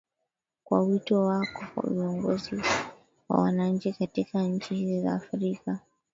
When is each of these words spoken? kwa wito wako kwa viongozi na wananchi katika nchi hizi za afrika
kwa 0.63 0.81
wito 0.81 1.21
wako 1.21 1.65
kwa 1.75 1.89
viongozi 1.89 2.55
na 2.55 2.63
wananchi 3.35 3.93
katika 3.93 4.41
nchi 4.43 4.75
hizi 4.75 5.01
za 5.01 5.13
afrika 5.13 5.79